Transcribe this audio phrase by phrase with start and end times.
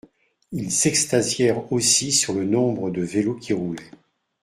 [0.51, 3.91] Ils s’extasièrent aussi sur le nombre de vélos qui roulaient